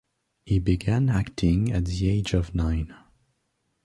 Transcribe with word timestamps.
He 0.47 0.57
began 0.57 1.09
acting 1.09 1.71
at 1.71 1.85
the 1.85 2.09
age 2.09 2.33
of 2.33 2.55
nine. 2.55 2.91